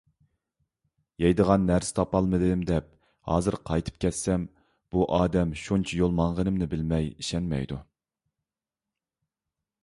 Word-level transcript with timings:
يەيدىغان 1.23 1.67
نەرسە 1.71 1.91
تاپالمىدىم، 1.99 2.63
دەپ 2.69 2.87
ھازىر 3.33 3.57
قايتىپ 3.71 3.99
كەتسەم، 4.05 4.47
بۇ 4.97 5.05
ئادەم 5.19 5.53
شۇنچە 5.65 6.01
يول 6.01 6.17
ماڭغىنىمنى 6.21 6.71
بىلمەي 6.73 7.07
ئىشەنمەيدۇ. 7.13 7.79